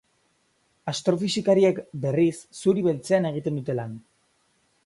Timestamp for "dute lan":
3.63-3.97